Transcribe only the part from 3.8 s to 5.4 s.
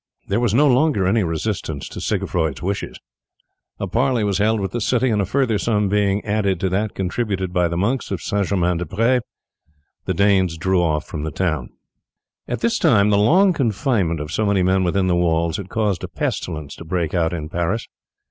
parley was held with the city, and a